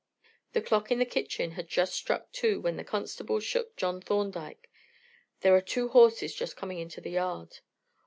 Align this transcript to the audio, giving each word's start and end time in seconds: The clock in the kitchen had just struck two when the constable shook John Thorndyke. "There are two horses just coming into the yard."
The 0.53 0.63
clock 0.63 0.89
in 0.89 0.97
the 0.97 1.05
kitchen 1.05 1.51
had 1.51 1.67
just 1.67 1.93
struck 1.93 2.31
two 2.31 2.59
when 2.59 2.75
the 2.75 2.83
constable 2.83 3.39
shook 3.39 3.75
John 3.77 4.01
Thorndyke. 4.01 4.67
"There 5.41 5.53
are 5.55 5.61
two 5.61 5.89
horses 5.89 6.33
just 6.33 6.57
coming 6.57 6.79
into 6.79 7.01
the 7.01 7.11
yard." 7.11 7.59